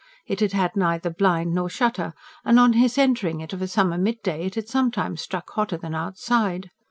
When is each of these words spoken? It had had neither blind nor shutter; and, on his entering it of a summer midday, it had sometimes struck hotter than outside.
It 0.25 0.39
had 0.39 0.53
had 0.53 0.75
neither 0.75 1.11
blind 1.11 1.53
nor 1.53 1.69
shutter; 1.69 2.15
and, 2.43 2.59
on 2.59 2.73
his 2.73 2.97
entering 2.97 3.39
it 3.39 3.53
of 3.53 3.61
a 3.61 3.67
summer 3.67 3.99
midday, 3.99 4.47
it 4.47 4.55
had 4.55 4.67
sometimes 4.67 5.21
struck 5.21 5.51
hotter 5.51 5.77
than 5.77 5.93
outside. 5.93 6.71